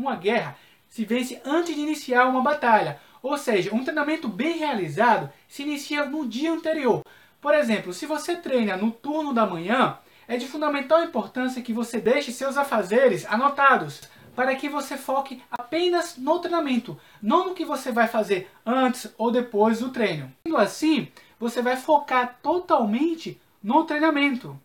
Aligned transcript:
uma 0.00 0.16
guerra 0.16 0.56
se 0.88 1.04
vence 1.04 1.40
antes 1.44 1.74
de 1.74 1.80
iniciar 1.80 2.26
uma 2.26 2.42
batalha. 2.42 2.98
Ou 3.22 3.36
seja, 3.36 3.74
um 3.74 3.84
treinamento 3.84 4.28
bem 4.28 4.58
realizado 4.58 5.30
se 5.46 5.62
inicia 5.62 6.04
no 6.06 6.26
dia 6.26 6.50
anterior. 6.50 7.04
Por 7.40 7.54
exemplo, 7.54 7.92
se 7.92 8.06
você 8.06 8.36
treina 8.36 8.76
no 8.76 8.90
turno 8.90 9.32
da 9.32 9.46
manhã, 9.46 9.98
é 10.26 10.36
de 10.36 10.46
fundamental 10.46 11.02
importância 11.02 11.62
que 11.62 11.72
você 11.72 12.00
deixe 12.00 12.32
seus 12.32 12.56
afazeres 12.56 13.26
anotados, 13.26 14.02
para 14.34 14.54
que 14.54 14.68
você 14.68 14.96
foque 14.96 15.42
apenas 15.50 16.16
no 16.16 16.38
treinamento, 16.38 16.98
não 17.20 17.48
no 17.48 17.54
que 17.54 17.64
você 17.64 17.92
vai 17.92 18.08
fazer 18.08 18.50
antes 18.64 19.12
ou 19.18 19.30
depois 19.30 19.80
do 19.80 19.90
treino. 19.90 20.32
Sendo 20.46 20.56
assim, 20.56 21.08
você 21.38 21.60
vai 21.60 21.76
focar 21.76 22.38
totalmente 22.42 23.40
no 23.62 23.84
treinamento. 23.84 24.58